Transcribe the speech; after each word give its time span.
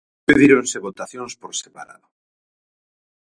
Pedíronse 0.27 0.83
votacións 0.87 1.33
por 1.41 1.51
separado. 1.61 2.07